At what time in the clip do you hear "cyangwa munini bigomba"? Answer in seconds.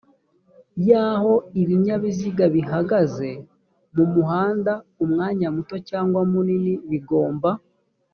5.89-7.51